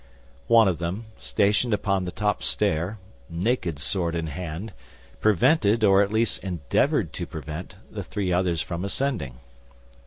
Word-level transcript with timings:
One 0.47 0.67
of 0.67 0.79
them, 0.79 1.05
stationed 1.19 1.75
upon 1.75 2.05
the 2.05 2.11
top 2.11 2.41
stair, 2.41 2.97
naked 3.29 3.77
sword 3.77 4.15
in 4.15 4.25
hand, 4.25 4.73
prevented, 5.19 5.83
or 5.83 6.01
at 6.01 6.11
least 6.11 6.43
endeavored 6.43 7.13
to 7.13 7.27
prevent, 7.27 7.75
the 7.91 8.03
three 8.03 8.33
others 8.33 8.63
from 8.63 8.83
ascending. 8.83 9.37